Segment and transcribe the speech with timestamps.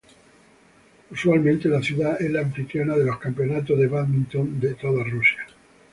[1.11, 5.45] Usualmente, la ciudad es la anfitriona de los campeonatos de bádminton de toda Rusia.